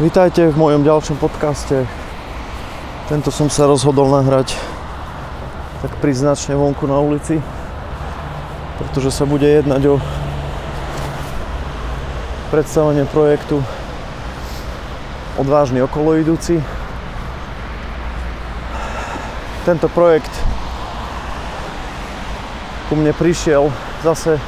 Vítajte 0.00 0.48
v 0.48 0.56
mojom 0.56 0.88
ďalšom 0.88 1.20
podcaste. 1.20 1.84
Tento 3.12 3.28
som 3.28 3.52
sa 3.52 3.68
rozhodol 3.68 4.08
nahrať 4.08 4.56
tak 5.84 5.92
príznačne 6.00 6.56
vonku 6.56 6.88
na 6.88 6.96
ulici, 6.96 7.36
pretože 8.80 9.12
sa 9.12 9.28
bude 9.28 9.44
jednať 9.44 9.92
o 9.92 10.00
predstavenie 12.48 13.04
projektu 13.04 13.60
Odvážny 15.36 15.84
okoloidúci. 15.84 16.56
Tento 19.68 19.92
projekt 19.92 20.32
ku 22.88 22.96
mne 22.96 23.12
prišiel 23.12 23.68
zase 24.00 24.40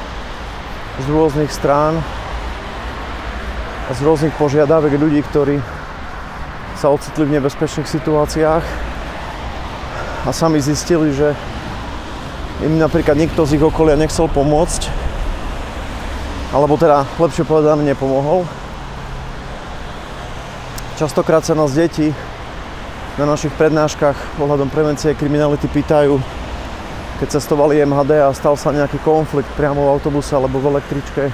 z 0.97 1.05
rôznych 1.05 1.53
strán 1.53 2.01
a 3.85 3.93
z 3.93 4.01
rôznych 4.01 4.33
požiadavek 4.41 4.97
ľudí, 4.97 5.21
ktorí 5.29 5.61
sa 6.81 6.89
ocitli 6.89 7.29
v 7.29 7.37
nebezpečných 7.37 7.85
situáciách 7.85 8.65
a 10.25 10.29
sami 10.33 10.57
zistili, 10.57 11.13
že 11.13 11.37
im 12.65 12.81
napríklad 12.81 13.13
nikto 13.13 13.45
z 13.45 13.61
ich 13.61 13.63
okolia 13.63 13.93
nechcel 13.93 14.25
pomôcť 14.25 14.89
alebo 16.49 16.79
teda 16.81 17.05
lepšie 17.21 17.45
povedané 17.45 17.85
nepomohol. 17.85 18.47
Častokrát 20.95 21.43
sa 21.43 21.53
nás 21.53 21.75
deti 21.75 22.09
na 23.19 23.27
našich 23.27 23.51
prednáškach 23.53 24.39
ohľadom 24.39 24.71
prevencie 24.71 25.13
kriminality 25.13 25.67
pýtajú, 25.67 26.17
keď 27.21 27.27
cestovali 27.37 27.83
MHD 27.85 28.17
a 28.23 28.33
stal 28.33 28.57
sa 28.57 28.73
nejaký 28.73 28.97
konflikt 29.03 29.51
priamo 29.59 29.85
v 29.85 29.91
autobuse 29.93 30.33
alebo 30.33 30.57
v 30.57 30.73
električke, 30.73 31.29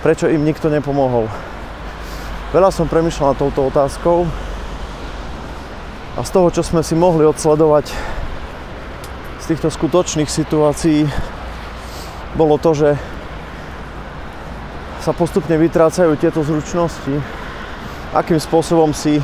prečo 0.00 0.28
im 0.28 0.44
nikto 0.44 0.68
nepomohol. 0.68 1.28
Veľa 2.56 2.70
som 2.72 2.88
premyšľal 2.88 3.34
nad 3.34 3.38
touto 3.40 3.68
otázkou 3.68 4.24
a 6.16 6.20
z 6.24 6.30
toho, 6.32 6.48
čo 6.48 6.62
sme 6.64 6.80
si 6.80 6.96
mohli 6.96 7.28
odsledovať 7.28 7.92
z 9.42 9.44
týchto 9.52 9.68
skutočných 9.68 10.30
situácií, 10.30 11.04
bolo 12.34 12.56
to, 12.56 12.72
že 12.72 12.90
sa 15.04 15.14
postupne 15.14 15.54
vytrácajú 15.54 16.18
tieto 16.18 16.42
zručnosti, 16.42 17.20
akým 18.10 18.40
spôsobom 18.42 18.90
si 18.90 19.22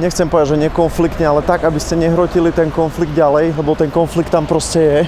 nechcem 0.00 0.28
povedať, 0.28 0.56
že 0.56 0.64
nekonfliktne, 0.66 1.24
ale 1.28 1.44
tak, 1.44 1.64
aby 1.64 1.76
ste 1.76 2.00
nehrotili 2.00 2.52
ten 2.52 2.72
konflikt 2.72 3.12
ďalej, 3.12 3.52
lebo 3.56 3.76
ten 3.76 3.92
konflikt 3.92 4.32
tam 4.32 4.48
proste 4.48 4.80
je, 4.80 5.00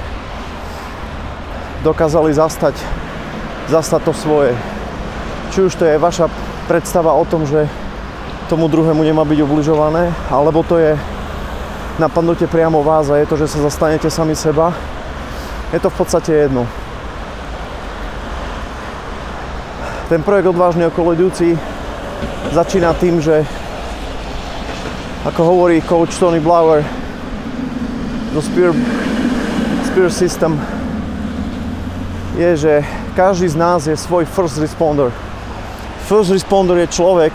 dokázali 1.82 2.30
zastať, 2.30 3.01
zastať 3.68 4.00
to 4.02 4.12
svoje. 4.14 4.52
Či 5.52 5.68
už 5.68 5.72
to 5.76 5.84
je 5.84 6.00
vaša 6.00 6.26
predstava 6.66 7.12
o 7.12 7.26
tom, 7.28 7.44
že 7.44 7.68
tomu 8.48 8.68
druhému 8.68 9.04
nemá 9.04 9.22
byť 9.22 9.38
ubližované, 9.44 10.12
alebo 10.32 10.64
to 10.64 10.80
je 10.80 10.96
napadnutie 12.00 12.48
priamo 12.48 12.80
vás 12.80 13.12
a 13.12 13.20
je 13.20 13.28
to, 13.28 13.36
že 13.36 13.52
sa 13.52 13.68
zastanete 13.68 14.08
sami 14.08 14.32
seba. 14.32 14.72
Je 15.72 15.80
to 15.80 15.88
v 15.92 15.96
podstate 15.96 16.32
jedno. 16.32 16.64
Ten 20.08 20.20
projekt 20.20 20.52
Odvážny 20.52 20.84
okolo 20.88 21.16
idúci 21.16 21.56
začína 22.52 22.92
tým, 22.92 23.20
že 23.20 23.44
ako 25.24 25.40
hovorí 25.40 25.80
coach 25.80 26.12
Tony 26.20 26.42
Blower 26.42 26.84
zo 28.36 28.40
Spear, 28.44 28.76
Spear 29.88 30.08
System 30.12 30.60
je, 32.36 32.50
že 32.56 32.74
každý 33.12 33.48
z 33.52 33.56
nás 33.60 33.84
je 33.84 33.92
svoj 33.92 34.24
first 34.24 34.56
responder. 34.56 35.12
First 36.08 36.32
responder 36.32 36.80
je 36.80 36.88
človek, 36.96 37.32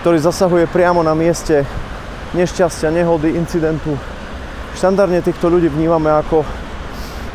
ktorý 0.00 0.18
zasahuje 0.22 0.70
priamo 0.70 1.02
na 1.02 1.18
mieste 1.18 1.66
nešťastia, 2.34 2.94
nehody, 2.94 3.34
incidentu. 3.34 3.98
Štandardne 4.78 5.22
týchto 5.22 5.50
ľudí 5.50 5.66
vnímame 5.70 6.10
ako 6.10 6.46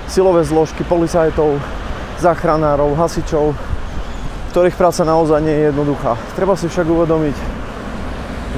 silové 0.08 0.44
zložky, 0.48 0.84
policajtov, 0.88 1.60
záchranárov, 2.20 2.96
hasičov, 2.96 3.56
ktorých 4.52 4.80
práca 4.80 5.04
naozaj 5.04 5.40
nie 5.44 5.56
je 5.56 5.68
jednoduchá. 5.72 6.16
Treba 6.36 6.56
si 6.56 6.68
však 6.68 6.88
uvedomiť, 6.88 7.38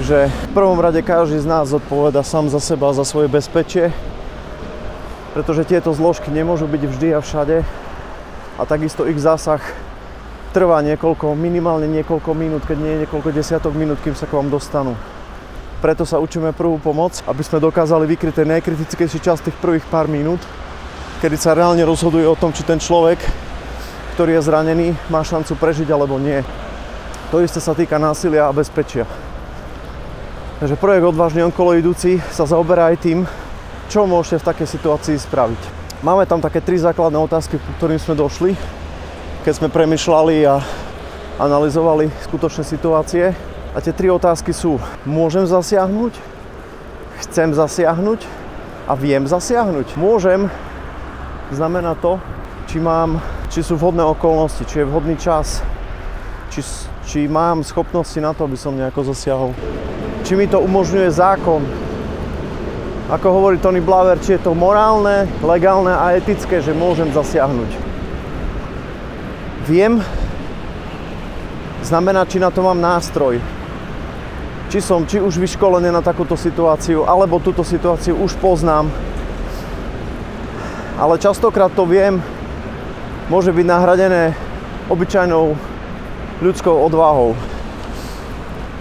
že 0.06 0.30
v 0.30 0.48
prvom 0.54 0.78
rade 0.78 1.02
každý 1.02 1.42
z 1.42 1.50
nás 1.50 1.74
zodpoveda 1.74 2.22
sám 2.22 2.50
za 2.54 2.62
seba, 2.62 2.94
za 2.94 3.06
svoje 3.06 3.30
bezpečie, 3.30 3.90
pretože 5.34 5.68
tieto 5.68 5.90
zložky 5.94 6.30
nemôžu 6.30 6.66
byť 6.70 6.82
vždy 6.86 7.08
a 7.18 7.20
všade 7.20 7.66
a 8.60 8.68
takisto 8.68 9.08
ich 9.08 9.20
zásah 9.22 9.62
trvá 10.52 10.84
niekoľko, 10.84 11.32
minimálne 11.36 11.88
niekoľko 11.88 12.36
minút, 12.36 12.68
keď 12.68 12.78
nie 12.80 12.92
je 12.96 13.02
niekoľko 13.08 13.30
desiatok 13.32 13.72
minút, 13.72 14.04
kým 14.04 14.16
sa 14.16 14.28
k 14.28 14.36
vám 14.36 14.52
dostanú. 14.52 15.00
Preto 15.80 16.06
sa 16.06 16.22
učíme 16.22 16.54
prvú 16.54 16.78
pomoc, 16.78 17.24
aby 17.26 17.42
sme 17.42 17.64
dokázali 17.64 18.06
vykryť 18.06 18.34
ten 18.36 18.52
najkritickejší 18.54 19.20
čas 19.24 19.42
tých 19.42 19.56
prvých 19.58 19.88
pár 19.90 20.06
minút, 20.12 20.44
kedy 21.24 21.40
sa 21.40 21.58
reálne 21.58 21.82
rozhoduje 21.88 22.28
o 22.28 22.38
tom, 22.38 22.54
či 22.54 22.68
ten 22.68 22.78
človek, 22.78 23.18
ktorý 24.14 24.38
je 24.38 24.46
zranený, 24.46 24.88
má 25.10 25.24
šancu 25.26 25.58
prežiť 25.58 25.90
alebo 25.90 26.22
nie. 26.22 26.44
To 27.32 27.40
isté 27.40 27.64
sa 27.64 27.72
týka 27.72 27.96
násilia 27.96 28.46
a 28.46 28.54
bezpečia. 28.54 29.08
Takže 30.62 30.78
projekt 30.78 31.10
Odvážny 31.10 31.42
okolo 31.42 31.74
idúci 31.74 32.22
sa 32.30 32.46
zaoberá 32.46 32.94
aj 32.94 33.02
tým, 33.02 33.26
čo 33.90 34.06
môžete 34.06 34.46
v 34.46 34.48
takej 34.54 34.68
situácii 34.70 35.18
spraviť. 35.18 35.81
Máme 36.02 36.26
tam 36.26 36.42
také 36.42 36.62
tri 36.62 36.82
základné 36.82 37.18
otázky, 37.22 37.62
ku 37.62 37.72
ktorým 37.78 38.02
sme 38.02 38.18
došli, 38.18 38.58
keď 39.46 39.54
sme 39.54 39.70
premyšľali 39.70 40.50
a 40.50 40.58
analyzovali 41.38 42.10
skutočné 42.26 42.66
situácie. 42.66 43.38
A 43.72 43.78
tie 43.80 43.94
tri 43.94 44.10
otázky 44.10 44.52
sú, 44.52 44.82
môžem 45.08 45.46
zasiahnuť, 45.46 46.14
chcem 47.24 47.54
zasiahnuť 47.54 48.26
a 48.90 48.98
viem 48.98 49.30
zasiahnuť. 49.30 49.96
Môžem 49.96 50.50
znamená 51.54 51.94
to, 51.96 52.18
či 52.66 52.82
mám, 52.82 53.22
či 53.54 53.62
sú 53.62 53.78
vhodné 53.78 54.02
okolnosti, 54.02 54.66
či 54.66 54.82
je 54.82 54.90
vhodný 54.90 55.16
čas, 55.22 55.62
či, 56.50 56.66
či 57.06 57.20
mám 57.30 57.64
schopnosti 57.64 58.18
na 58.18 58.36
to, 58.36 58.50
aby 58.50 58.58
som 58.58 58.76
nejako 58.76 59.14
zasiahol 59.14 59.54
či 60.32 60.38
mi 60.38 60.48
to 60.48 60.64
umožňuje 60.64 61.12
zákon. 61.12 61.66
Ako 63.12 63.28
hovorí 63.28 63.60
Tony 63.60 63.84
Blaver, 63.84 64.24
či 64.24 64.40
je 64.40 64.48
to 64.48 64.56
morálne, 64.56 65.28
legálne 65.44 65.92
a 65.92 66.16
etické, 66.16 66.64
že 66.64 66.72
môžem 66.72 67.12
zasiahnuť. 67.12 67.68
Viem, 69.68 70.00
znamená, 71.84 72.24
či 72.24 72.40
na 72.40 72.48
to 72.48 72.64
mám 72.64 72.80
nástroj. 72.80 73.44
Či 74.72 74.80
som 74.80 75.04
či 75.04 75.20
už 75.20 75.44
vyškolený 75.44 75.92
na 75.92 76.00
takúto 76.00 76.40
situáciu, 76.40 77.04
alebo 77.04 77.44
túto 77.44 77.68
situáciu 77.68 78.16
už 78.16 78.40
poznám. 78.40 78.88
Ale 80.96 81.20
častokrát 81.20 81.76
to 81.76 81.84
viem, 81.84 82.24
môže 83.28 83.52
byť 83.52 83.66
nahradené 83.68 84.32
obyčajnou 84.88 85.60
ľudskou 86.40 86.80
odvahou. 86.80 87.36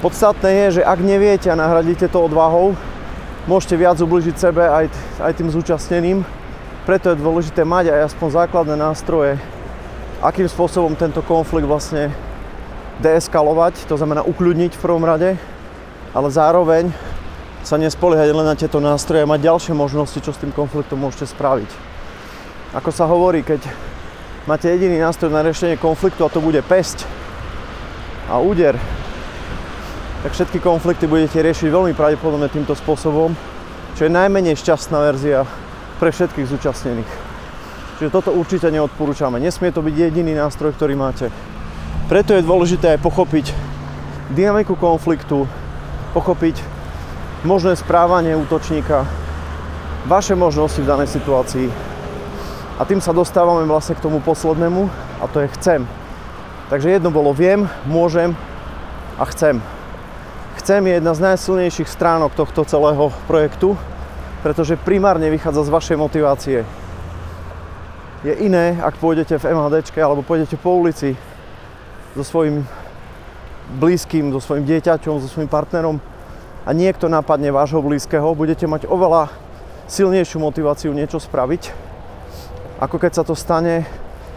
Podstatné 0.07 0.51
je, 0.55 0.67
že 0.79 0.83
ak 0.87 1.03
neviete 1.03 1.51
a 1.51 1.59
nahradíte 1.59 2.07
to 2.07 2.31
odvahou, 2.31 2.79
môžete 3.49 3.77
viac 3.78 3.97
ubližiť 3.97 4.37
sebe 4.37 4.65
aj, 4.67 4.91
aj 5.23 5.33
tým 5.37 5.49
zúčastneným. 5.49 6.25
Preto 6.84 7.12
je 7.12 7.23
dôležité 7.23 7.65
mať 7.65 7.93
aj 7.93 8.12
aspoň 8.12 8.28
základné 8.45 8.75
nástroje, 8.77 9.39
akým 10.21 10.49
spôsobom 10.49 10.97
tento 10.97 11.25
konflikt 11.25 11.69
vlastne 11.69 12.12
deeskalovať, 13.01 13.89
to 13.89 13.97
znamená 13.97 14.21
ukľudniť 14.27 14.77
v 14.77 14.83
prvom 14.83 15.05
rade, 15.05 15.41
ale 16.12 16.28
zároveň 16.28 16.93
sa 17.65 17.77
nespoliehať 17.77 18.28
len 18.33 18.49
na 18.49 18.56
tieto 18.56 18.81
nástroje 18.81 19.25
a 19.25 19.31
mať 19.31 19.45
ďalšie 19.45 19.72
možnosti, 19.77 20.21
čo 20.21 20.33
s 20.33 20.41
tým 20.41 20.53
konfliktom 20.53 21.01
môžete 21.01 21.28
spraviť. 21.33 21.71
Ako 22.77 22.91
sa 22.93 23.09
hovorí, 23.09 23.45
keď 23.45 23.61
máte 24.49 24.69
jediný 24.69 25.01
nástroj 25.01 25.33
na 25.33 25.45
riešenie 25.45 25.77
konfliktu 25.81 26.25
a 26.25 26.33
to 26.33 26.41
bude 26.41 26.61
pesť 26.65 27.05
a 28.28 28.41
úder, 28.41 28.77
tak 30.21 30.37
všetky 30.37 30.61
konflikty 30.61 31.09
budete 31.09 31.41
riešiť 31.41 31.72
veľmi 31.72 31.97
pravdepodobne 31.97 32.53
týmto 32.53 32.77
spôsobom, 32.77 33.33
čo 33.97 34.05
je 34.05 34.13
najmenej 34.13 34.53
šťastná 34.53 35.01
verzia 35.09 35.49
pre 35.97 36.13
všetkých 36.13 36.45
zúčastnených. 36.45 37.13
Čiže 37.97 38.13
toto 38.13 38.33
určite 38.37 38.69
neodporúčame. 38.69 39.41
Nesmie 39.41 39.72
to 39.72 39.81
byť 39.81 39.95
jediný 39.97 40.37
nástroj, 40.37 40.77
ktorý 40.77 40.93
máte. 40.97 41.33
Preto 42.13 42.37
je 42.37 42.45
dôležité 42.45 42.97
aj 42.97 43.05
pochopiť 43.05 43.53
dynamiku 44.37 44.77
konfliktu, 44.77 45.49
pochopiť 46.13 46.61
možné 47.45 47.73
správanie 47.81 48.37
útočníka, 48.37 49.09
vaše 50.05 50.37
možnosti 50.37 50.84
v 50.84 50.89
danej 50.89 51.09
situácii. 51.16 51.69
A 52.77 52.84
tým 52.84 53.01
sa 53.01 53.16
dostávame 53.16 53.65
vlastne 53.65 53.97
k 53.97 54.05
tomu 54.05 54.21
poslednému 54.21 54.89
a 55.21 55.25
to 55.28 55.45
je 55.45 55.53
chcem. 55.61 55.89
Takže 56.69 57.01
jedno 57.01 57.09
bolo 57.09 57.33
viem, 57.33 57.69
môžem 57.89 58.37
a 59.16 59.25
chcem 59.28 59.79
chcem 60.59 60.87
je 60.87 60.93
jedna 60.99 61.13
z 61.15 61.21
najsilnejších 61.21 61.87
stránok 61.87 62.35
tohto 62.35 62.67
celého 62.67 63.15
projektu, 63.31 63.79
pretože 64.43 64.81
primárne 64.81 65.31
vychádza 65.31 65.69
z 65.69 65.75
vašej 65.75 65.97
motivácie. 66.01 66.59
Je 68.25 68.35
iné, 68.41 68.77
ak 68.81 68.99
pôjdete 68.99 69.37
v 69.39 69.53
MHD 69.53 69.95
alebo 70.01 70.25
pôjdete 70.25 70.57
po 70.57 70.77
ulici 70.77 71.17
so 72.17 72.25
svojím 72.27 72.67
blízkym, 73.79 74.35
so 74.35 74.41
svojim 74.43 74.67
dieťaťom, 74.67 75.23
so 75.23 75.29
svojim 75.31 75.49
partnerom 75.49 76.03
a 76.67 76.71
niekto 76.75 77.07
napadne 77.07 77.55
vášho 77.55 77.81
blízkeho, 77.81 78.35
budete 78.35 78.67
mať 78.67 78.91
oveľa 78.91 79.31
silnejšiu 79.87 80.43
motiváciu 80.43 80.91
niečo 80.93 81.23
spraviť, 81.23 81.73
ako 82.81 82.97
keď 82.97 83.13
sa 83.13 83.25
to 83.25 83.37
stane 83.37 83.87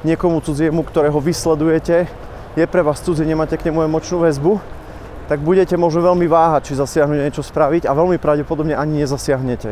niekomu 0.03 0.43
cudziemu, 0.43 0.83
ktorého 0.83 1.17
vysledujete, 1.17 2.05
je 2.53 2.65
pre 2.69 2.85
vás 2.85 3.01
cudzie, 3.01 3.25
nemáte 3.25 3.57
k 3.57 3.71
nemu 3.71 3.87
emočnú 3.87 4.21
väzbu, 4.21 4.61
tak 5.27 5.39
budete 5.39 5.79
možno 5.79 6.03
veľmi 6.03 6.27
váhať, 6.27 6.71
či 6.71 6.79
zasiahnuť 6.79 7.19
niečo 7.19 7.43
spraviť 7.43 7.87
a 7.87 7.95
veľmi 7.95 8.19
pravdepodobne 8.19 8.75
ani 8.75 9.03
nezasiahnete. 9.03 9.71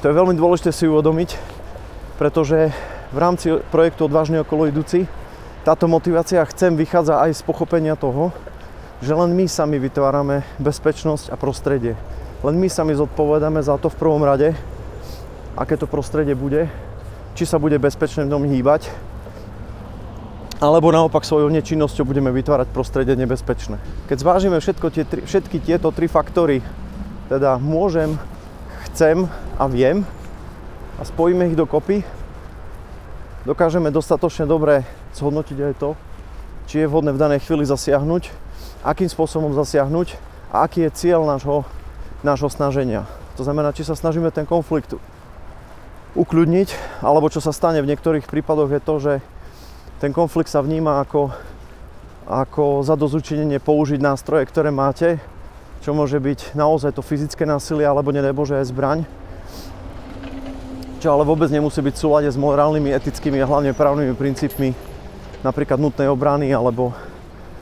To 0.00 0.04
je 0.06 0.14
veľmi 0.14 0.38
dôležité 0.38 0.70
si 0.72 0.86
uvedomiť, 0.86 1.34
pretože 2.16 2.72
v 3.12 3.18
rámci 3.18 3.58
projektu 3.68 4.06
Odvážne 4.06 4.40
okolo 4.40 4.70
idúci 4.70 5.10
táto 5.66 5.84
motivácia 5.90 6.40
chcem 6.48 6.78
vychádza 6.78 7.20
aj 7.20 7.36
z 7.36 7.42
pochopenia 7.44 7.98
toho, 7.98 8.32
že 9.04 9.12
len 9.12 9.36
my 9.36 9.44
sami 9.44 9.76
vytvárame 9.76 10.46
bezpečnosť 10.56 11.28
a 11.28 11.36
prostredie. 11.36 11.92
Len 12.40 12.54
my 12.56 12.70
sami 12.70 12.94
zodpovedáme 12.94 13.60
za 13.60 13.76
to 13.76 13.90
v 13.90 13.98
prvom 13.98 14.22
rade, 14.22 14.54
aké 15.58 15.74
to 15.76 15.90
prostredie 15.90 16.38
bude, 16.38 16.70
či 17.34 17.44
sa 17.44 17.58
bude 17.58 17.76
bezpečne 17.76 18.24
v 18.24 18.32
ňom 18.32 18.48
hýbať, 18.48 18.88
alebo 20.58 20.90
naopak 20.90 21.22
svojou 21.22 21.46
nečinnosťou 21.54 22.02
budeme 22.02 22.34
vytvárať 22.34 22.74
prostredie 22.74 23.14
nebezpečné. 23.14 23.78
Keď 24.10 24.16
zvážime 24.18 24.58
všetko 24.58 24.86
tie 24.90 25.06
tri, 25.06 25.22
všetky 25.22 25.62
tieto 25.62 25.94
tri 25.94 26.10
faktory, 26.10 26.66
teda 27.30 27.62
môžem, 27.62 28.18
chcem 28.90 29.30
a 29.54 29.64
viem, 29.70 30.02
a 30.98 31.02
spojíme 31.06 31.46
ich 31.46 31.54
dokopy, 31.54 32.02
dokážeme 33.46 33.94
dostatočne 33.94 34.50
dobre 34.50 34.82
zhodnotiť 35.14 35.58
aj 35.62 35.74
to, 35.78 35.90
či 36.66 36.82
je 36.82 36.90
vhodné 36.90 37.14
v 37.14 37.22
danej 37.22 37.46
chvíli 37.46 37.62
zasiahnuť, 37.62 38.34
akým 38.82 39.06
spôsobom 39.06 39.54
zasiahnuť 39.54 40.18
a 40.50 40.66
aký 40.66 40.90
je 40.90 40.90
cieľ 40.90 41.22
nášho, 41.22 41.62
nášho 42.26 42.50
snaženia. 42.50 43.06
To 43.38 43.46
znamená, 43.46 43.70
či 43.70 43.86
sa 43.86 43.94
snažíme 43.94 44.34
ten 44.34 44.42
konflikt 44.42 44.98
ukľudniť, 46.18 46.98
alebo 46.98 47.30
čo 47.30 47.38
sa 47.38 47.54
stane 47.54 47.78
v 47.78 47.94
niektorých 47.94 48.26
prípadoch 48.26 48.74
je 48.74 48.80
to, 48.82 48.94
že 48.98 49.12
ten 49.98 50.14
konflikt 50.14 50.50
sa 50.50 50.62
vníma 50.62 51.02
ako, 51.02 51.34
ako 52.26 52.86
zadozučinenie 52.86 53.58
použiť 53.58 53.98
nástroje, 53.98 54.46
ktoré 54.46 54.70
máte, 54.70 55.18
čo 55.82 55.94
môže 55.94 56.18
byť 56.18 56.54
naozaj 56.54 56.94
to 56.94 57.02
fyzické 57.02 57.46
násilie, 57.46 57.86
alebo 57.86 58.14
nedaj 58.14 58.34
Bože 58.34 58.58
aj 58.58 58.70
zbraň 58.70 58.98
čo 60.98 61.14
ale 61.14 61.22
vôbec 61.22 61.46
nemusí 61.46 61.78
byť 61.78 61.94
v 61.94 62.02
súlade 62.02 62.26
s 62.26 62.34
morálnymi, 62.34 62.90
etickými 62.90 63.38
a 63.38 63.46
hlavne 63.46 63.70
právnymi 63.70 64.18
princípmi 64.18 64.74
napríklad 65.46 65.78
nutnej 65.78 66.10
obrany 66.10 66.50
alebo 66.50 66.90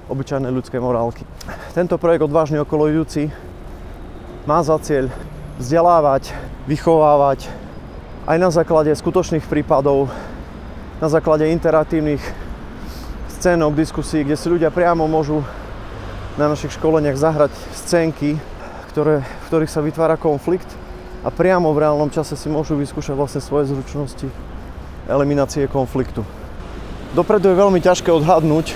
obyčajnej 0.08 0.48
ľudskej 0.48 0.80
morálky. 0.80 1.28
Tento 1.76 2.00
projekt 2.00 2.24
Odvážny 2.24 2.56
okolo 2.56 2.88
idúci 2.88 3.28
má 4.48 4.64
za 4.64 4.80
cieľ 4.80 5.12
vzdelávať, 5.60 6.32
vychovávať 6.64 7.52
aj 8.24 8.36
na 8.40 8.48
základe 8.48 8.96
skutočných 8.96 9.44
prípadov, 9.44 10.08
na 10.96 11.12
základe 11.12 11.44
interaktívnych 11.52 12.24
scénok, 13.36 13.76
diskusí, 13.76 14.24
kde 14.24 14.32
si 14.32 14.48
ľudia 14.48 14.72
priamo 14.72 15.04
môžu 15.04 15.44
na 16.40 16.48
našich 16.48 16.72
školeniach 16.80 17.20
zahrať 17.20 17.52
scénky, 17.76 18.40
ktoré, 18.92 19.20
v 19.20 19.44
ktorých 19.52 19.72
sa 19.72 19.84
vytvára 19.84 20.16
konflikt 20.16 20.68
a 21.20 21.28
priamo 21.28 21.68
v 21.76 21.84
reálnom 21.84 22.08
čase 22.08 22.32
si 22.32 22.48
môžu 22.48 22.80
vyskúšať 22.80 23.12
vlastne 23.12 23.44
svoje 23.44 23.68
zručnosti 23.68 24.24
eliminácie 25.04 25.68
konfliktu. 25.68 26.24
Dopredu 27.12 27.52
je 27.52 27.60
veľmi 27.60 27.80
ťažké 27.84 28.08
odhadnúť, 28.08 28.72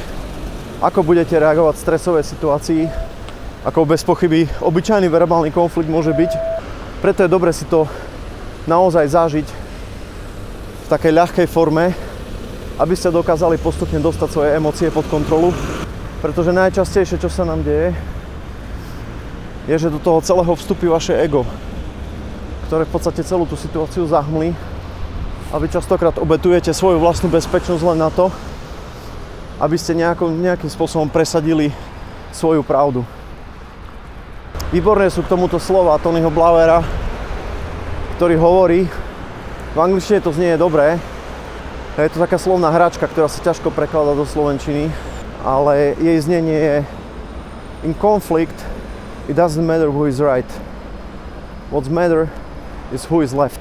ako 0.85 1.01
budete 1.01 1.41
reagovať 1.41 1.75
v 1.77 1.85
stresovej 1.89 2.25
situácii, 2.29 2.83
ako 3.65 3.89
bez 3.89 4.05
pochyby 4.05 4.45
obyčajný 4.61 5.09
verbálny 5.09 5.57
konflikt 5.57 5.89
môže 5.89 6.13
byť. 6.13 6.33
Preto 7.01 7.25
je 7.25 7.33
dobre 7.33 7.53
si 7.57 7.65
to 7.65 7.89
naozaj 8.69 9.09
zažiť 9.09 9.49
v 10.85 10.87
takej 10.89 11.13
ľahkej 11.17 11.49
forme, 11.49 12.10
aby 12.81 12.97
ste 12.97 13.12
dokázali 13.12 13.61
postupne 13.61 14.00
dostať 14.00 14.29
svoje 14.32 14.56
emócie 14.56 14.88
pod 14.88 15.05
kontrolu. 15.12 15.53
Pretože 16.25 16.56
najčastejšie, 16.56 17.21
čo 17.21 17.29
sa 17.29 17.44
nám 17.44 17.61
deje, 17.61 17.93
je, 19.69 19.77
že 19.77 19.93
do 19.93 20.00
toho 20.00 20.25
celého 20.25 20.56
vstupí 20.56 20.88
vaše 20.88 21.12
ego 21.12 21.44
ktoré 22.71 22.87
v 22.87 22.94
podstate 22.94 23.27
celú 23.27 23.50
tú 23.50 23.59
situáciu 23.59 24.06
zahmlí 24.06 24.55
a 25.50 25.59
vy 25.59 25.67
častokrát 25.75 26.15
obetujete 26.23 26.71
svoju 26.71 27.03
vlastnú 27.03 27.27
bezpečnosť 27.27 27.82
len 27.82 27.99
na 27.99 28.15
to, 28.15 28.31
aby 29.59 29.75
ste 29.75 29.99
nejako, 29.99 30.31
nejakým 30.31 30.71
spôsobom 30.71 31.11
presadili 31.11 31.75
svoju 32.31 32.62
pravdu. 32.62 33.03
Výborné 34.71 35.11
sú 35.11 35.26
k 35.26 35.35
tomuto 35.35 35.59
slova 35.59 35.99
Tonyho 35.99 36.31
Blauera, 36.31 36.87
ktorý 38.23 38.38
hovorí, 38.38 38.87
v 39.75 39.79
angličtine 39.83 40.23
to 40.23 40.31
znie 40.31 40.55
dobré, 40.55 40.94
je 41.99 42.11
to 42.15 42.23
taká 42.23 42.39
slovná 42.39 42.71
hračka, 42.71 43.09
ktorá 43.11 43.27
sa 43.27 43.43
ťažko 43.43 43.75
prekladá 43.75 44.15
do 44.15 44.23
slovenčiny, 44.23 44.93
ale 45.43 45.99
jej 45.99 46.19
znenie 46.23 46.59
je 46.59 46.77
In 47.81 47.95
conflict, 47.95 48.55
it 49.29 49.37
doesn't 49.37 49.65
matter 49.65 49.89
who 49.91 50.05
is 50.05 50.21
right. 50.21 50.45
What's 51.71 51.89
matter 51.89 52.29
is 52.93 53.09
who 53.09 53.25
is 53.25 53.33
left. 53.33 53.61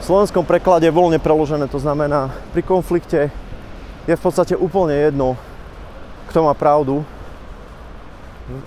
V 0.00 0.04
slovenskom 0.04 0.44
preklade 0.44 0.84
voľne 0.92 1.16
preložené 1.16 1.64
to 1.72 1.80
znamená, 1.80 2.28
pri 2.52 2.60
konflikte 2.60 3.32
je 4.04 4.14
v 4.16 4.20
podstate 4.20 4.52
úplne 4.52 4.92
jedno, 4.92 5.40
kto 6.28 6.44
má 6.44 6.52
pravdu. 6.52 7.04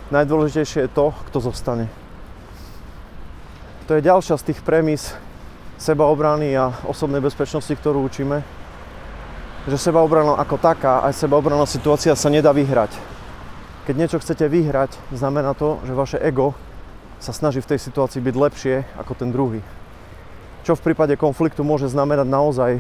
Najdôležitejšie 0.10 0.90
je 0.90 0.94
to, 0.94 1.14
kto 1.30 1.38
zostane. 1.42 1.86
To 3.86 3.98
je 3.98 4.02
ďalšia 4.02 4.38
z 4.38 4.46
tých 4.50 4.60
premis 4.66 5.14
sebaobrany 5.82 6.54
a 6.54 6.70
osobnej 6.86 7.26
bezpečnosti, 7.26 7.74
ktorú 7.74 8.06
učíme. 8.06 8.46
Že 9.66 9.78
sebaobrana 9.82 10.38
ako 10.38 10.62
taká, 10.62 11.02
aj 11.02 11.18
sebaobrana 11.18 11.66
situácia 11.66 12.14
sa 12.14 12.30
nedá 12.30 12.54
vyhrať. 12.54 12.94
Keď 13.90 13.96
niečo 13.98 14.22
chcete 14.22 14.46
vyhrať, 14.46 14.94
znamená 15.10 15.58
to, 15.58 15.82
že 15.90 15.98
vaše 15.98 16.18
ego 16.22 16.54
sa 17.18 17.34
snaží 17.34 17.66
v 17.66 17.74
tej 17.74 17.80
situácii 17.82 18.22
byť 18.22 18.36
lepšie 18.38 18.76
ako 19.02 19.14
ten 19.18 19.34
druhý. 19.34 19.66
Čo 20.62 20.78
v 20.78 20.94
prípade 20.94 21.18
konfliktu 21.18 21.66
môže 21.66 21.90
znamenať 21.90 22.30
naozaj 22.30 22.72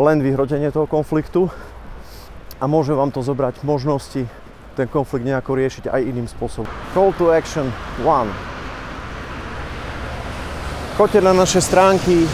len 0.00 0.18
vyhrotenie 0.24 0.72
toho 0.72 0.88
konfliktu 0.88 1.52
a 2.56 2.64
môže 2.64 2.96
vám 2.96 3.12
to 3.12 3.20
zobrať 3.20 3.60
možnosti 3.60 4.24
ten 4.76 4.88
konflikt 4.88 5.24
nejako 5.24 5.56
riešiť 5.56 5.84
aj 5.92 6.00
iným 6.00 6.28
spôsobom. 6.28 6.68
Call 6.96 7.12
to 7.16 7.32
action 7.32 7.68
1. 8.00 8.55
Choďte 10.96 11.20
na 11.20 11.36
naše 11.36 11.60
stránky 11.60 12.24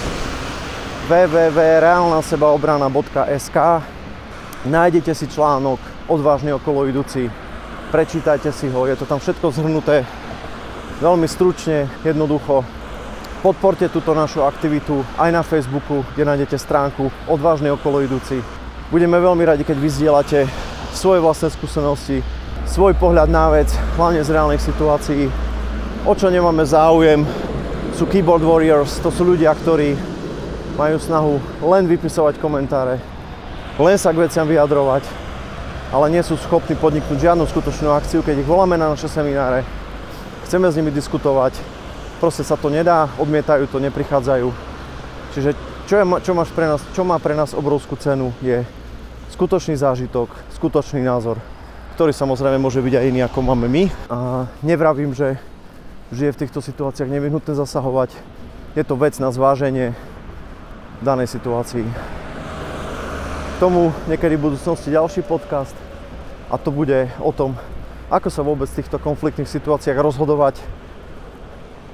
www.realnasebaobrana.sk 1.11 3.59
Nájdete 4.71 5.19
si 5.19 5.27
článok 5.27 5.83
odvážne 6.07 6.55
okolo 6.55 6.87
idúci, 6.87 7.27
prečítajte 7.91 8.55
si 8.55 8.71
ho, 8.71 8.87
je 8.87 8.95
to 8.95 9.03
tam 9.03 9.19
všetko 9.19 9.51
zhrnuté 9.51 10.07
veľmi 11.03 11.27
stručne, 11.27 11.91
jednoducho 12.07 12.63
podporte 13.43 13.91
túto 13.91 14.15
našu 14.15 14.47
aktivitu 14.47 15.03
aj 15.19 15.31
na 15.35 15.43
Facebooku, 15.43 16.07
kde 16.15 16.23
nájdete 16.23 16.55
stránku 16.55 17.11
Odvážne 17.27 17.75
okolo 17.75 18.07
idúci. 18.07 18.39
Budeme 18.95 19.19
veľmi 19.19 19.43
radi, 19.43 19.67
keď 19.67 19.83
vyzdielate 19.83 20.47
svoje 20.95 21.19
vlastné 21.19 21.51
skúsenosti, 21.51 22.23
svoj 22.71 22.95
pohľad 22.95 23.27
na 23.27 23.51
vec, 23.51 23.75
hlavne 23.99 24.23
z 24.23 24.31
reálnych 24.31 24.63
situácií. 24.63 25.27
O 26.07 26.15
čo 26.15 26.31
nemáme 26.31 26.63
záujem, 26.63 27.27
sú 27.93 28.09
keyboard 28.09 28.41
warriors, 28.41 28.99
to 29.05 29.13
sú 29.13 29.23
ľudia, 29.29 29.53
ktorí 29.53 29.95
majú 30.81 30.97
snahu 30.97 31.37
len 31.69 31.85
vypisovať 31.85 32.41
komentáre, 32.41 32.97
len 33.77 33.97
sa 34.01 34.17
k 34.17 34.25
veciam 34.25 34.49
vyjadrovať, 34.49 35.05
ale 35.93 36.09
nie 36.09 36.25
sú 36.25 36.41
schopní 36.41 36.73
podniknúť 36.73 37.21
žiadnu 37.21 37.45
skutočnú 37.45 37.93
akciu, 37.93 38.25
keď 38.25 38.41
ich 38.41 38.49
voláme 38.49 38.81
na 38.81 38.89
naše 38.89 39.13
semináre, 39.13 39.61
chceme 40.49 40.73
s 40.73 40.77
nimi 40.81 40.89
diskutovať, 40.89 41.53
proste 42.17 42.41
sa 42.41 42.57
to 42.57 42.73
nedá, 42.73 43.13
odmietajú 43.21 43.69
to, 43.69 43.77
neprichádzajú. 43.77 44.49
Čiže 45.37 45.53
čo, 45.85 45.95
je, 46.01 46.05
čo, 46.25 46.33
máš 46.33 46.49
pre 46.57 46.65
nás, 46.65 46.81
čo 46.97 47.05
má 47.05 47.21
pre 47.21 47.37
nás 47.37 47.53
obrovskú 47.53 48.01
cenu 48.01 48.33
je 48.41 48.65
skutočný 49.37 49.77
zážitok, 49.77 50.33
skutočný 50.57 51.05
názor, 51.05 51.37
ktorý 52.01 52.17
samozrejme 52.17 52.57
môže 52.57 52.81
byť 52.81 52.95
aj 52.97 53.05
iný 53.13 53.21
ako 53.29 53.39
máme 53.45 53.69
my. 53.69 53.85
A 54.09 54.49
nevravím, 54.65 55.13
že 55.13 55.37
že 56.13 56.29
je 56.29 56.35
v 56.37 56.41
týchto 56.45 56.61
situáciách 56.61 57.09
nevyhnutné 57.09 57.57
zasahovať. 57.57 58.13
Je 58.77 58.85
to 58.85 59.01
vec 59.01 59.17
na 59.17 59.33
zváženie 59.33 59.97
danej 61.01 61.33
situácii. 61.33 61.89
K 61.89 63.57
tomu 63.57 63.97
niekedy 64.07 64.37
v 64.37 64.53
budúcnosti 64.53 64.93
ďalší 64.93 65.25
podcast 65.25 65.73
a 66.53 66.61
to 66.61 66.69
bude 66.69 67.09
o 67.17 67.33
tom, 67.33 67.57
ako 68.13 68.29
sa 68.29 68.45
vôbec 68.45 68.69
v 68.69 68.85
týchto 68.85 69.01
konfliktných 69.01 69.49
situáciách 69.49 69.97
rozhodovať, 69.97 70.61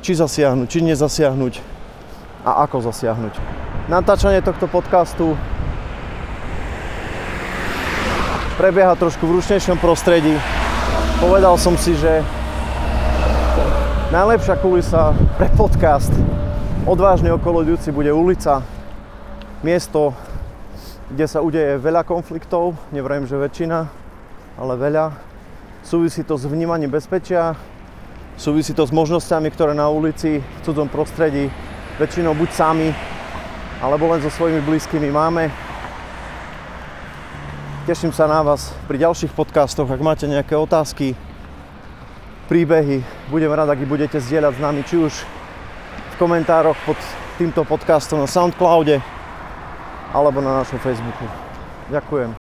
či 0.03 0.19
zasiahnuť, 0.19 0.67
či 0.67 0.83
nezasiahnuť 0.83 1.55
a 2.43 2.67
ako 2.67 2.91
zasiahnuť. 2.91 3.35
Natáčanie 3.87 4.43
tohto 4.43 4.67
podcastu 4.67 5.39
prebieha 8.59 8.99
trošku 8.99 9.31
v 9.31 9.39
ručnejšom 9.39 9.79
prostredí. 9.79 10.35
Povedal 11.23 11.55
som 11.55 11.79
si, 11.79 11.95
že 11.95 12.27
najlepšia 14.09 14.57
kulisa 14.57 15.13
pre 15.37 15.53
podcast 15.53 16.09
odvážne 16.89 17.29
okolo 17.29 17.61
idúci 17.61 17.93
bude 17.93 18.09
ulica, 18.09 18.65
miesto, 19.61 20.17
kde 21.13 21.29
sa 21.29 21.45
udeje 21.45 21.77
veľa 21.77 22.09
konfliktov, 22.09 22.73
nevrajím, 22.89 23.29
že 23.29 23.37
väčšina, 23.37 23.85
ale 24.57 24.75
veľa. 24.81 25.13
Súvisí 25.85 26.25
to 26.25 26.41
s 26.41 26.49
vnímaním 26.49 26.89
bezpečia, 26.89 27.53
súvisí 28.41 28.73
to 28.73 28.89
s 28.89 28.97
možnosťami, 28.97 29.53
ktoré 29.53 29.77
na 29.77 29.93
ulici 29.93 30.41
v 30.41 30.59
cudzom 30.65 30.89
prostredí 30.89 31.53
väčšinou 32.01 32.33
buď 32.33 32.51
sami, 32.57 32.89
alebo 33.85 34.09
len 34.09 34.25
so 34.25 34.33
svojimi 34.33 34.65
blízkymi 34.65 35.13
máme. 35.13 35.53
Teším 37.85 38.17
sa 38.17 38.25
na 38.25 38.41
vás 38.41 38.73
pri 38.89 39.05
ďalších 39.05 39.37
podcastoch. 39.37 39.89
Ak 39.93 40.01
máte 40.01 40.25
nejaké 40.25 40.57
otázky, 40.57 41.13
príbehy, 42.49 43.18
budem 43.29 43.53
rád, 43.53 43.69
ak 43.69 43.85
ich 43.85 43.89
budete 43.89 44.17
zdieľať 44.17 44.53
s 44.57 44.61
nami, 44.61 44.81
či 44.89 44.97
už 44.97 45.13
v 46.13 46.15
komentároch 46.17 46.77
pod 46.89 46.97
týmto 47.37 47.63
podcastom 47.63 48.25
na 48.25 48.29
Soundcloude, 48.29 49.05
alebo 50.17 50.41
na 50.41 50.65
našom 50.65 50.81
Facebooku. 50.81 51.29
Ďakujem. 51.93 52.38